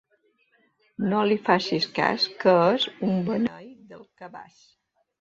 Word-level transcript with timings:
No 1.11 1.19
li 1.27 1.37
facis 1.51 1.87
cas 1.99 2.27
que 2.41 2.57
és 2.73 2.89
un 3.13 3.23
beneit 3.31 3.81
del 3.95 4.05
cabàs. 4.25 4.63